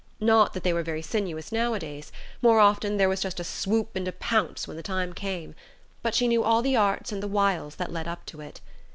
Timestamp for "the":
4.75-4.81, 6.63-6.75, 7.21-7.27